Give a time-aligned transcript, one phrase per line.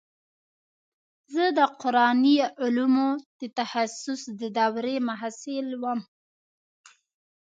[1.33, 3.09] زه د قراني علومو
[3.39, 5.99] د تخصص د دورې محصل وم.